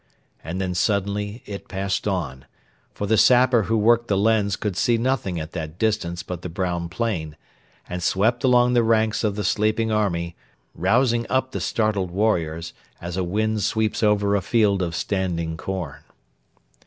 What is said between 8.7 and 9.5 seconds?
the ranks of the